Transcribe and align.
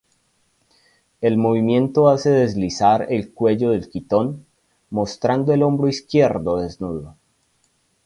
El 1.21 1.37
movimiento 1.37 2.09
hace 2.09 2.31
deslizar 2.31 3.05
el 3.11 3.31
cuello 3.35 3.69
del 3.69 3.87
quitón, 3.87 4.47
mostrando 4.89 5.53
el 5.53 5.61
hombro 5.61 5.89
izquierdo 5.89 6.57
desnudo. 6.57 7.15